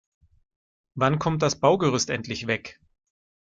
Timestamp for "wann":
0.95-1.19